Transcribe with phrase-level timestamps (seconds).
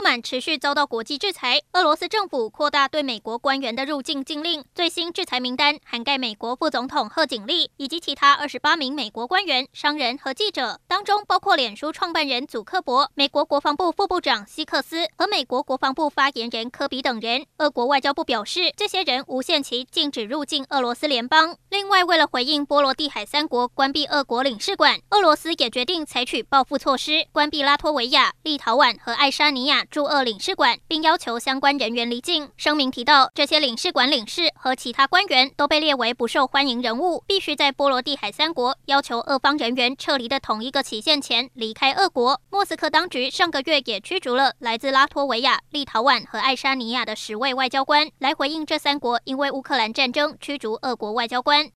[0.00, 4.64] 不满持续遭到国际制裁，俄罗斯政府扩大对美国官员的入境禁令。
[4.74, 17.44] 最新制裁名单涵盖美国副总统贺锦丽以及其他二十八名美国官员、商人和记者，当中包括脸书创办人祖克伯、美国国防部副部长希克斯和美国国防部发言人科比等人。
[17.58, 21.54] 俄国外交部表示，这些人无限期禁止入境俄罗斯联邦。
[21.68, 29.84] 另外，为了回应波罗的海三国关闭俄国领事馆，俄罗斯也决定采取报复措施，关闭拉脱维亚、立陶宛和爱沙尼亚。
[29.90, 32.48] 驻俄领事馆，并要求相关人员离境。
[32.56, 42.40] 声明提到，这些领事馆领事和其他官员都被列为不受欢迎人物，必须在波罗的海三国要求俄方人员撤离的同一个期限前离开俄国。
[42.50, 51.68] 莫斯科当局上个月也驱逐了来自拉脱维亚、立陶宛和爱沙尼亚的十位外交官，来回应这三国因为乌克兰战争驱逐俄国外交官。